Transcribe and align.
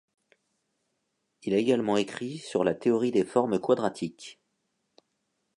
Il 1.43 1.53
a 1.53 1.57
également 1.59 1.95
écrit 1.95 2.39
sur 2.39 2.63
la 2.63 2.73
théorie 2.73 3.11
des 3.11 3.23
formes 3.23 3.59
quadratiques. 3.59 4.41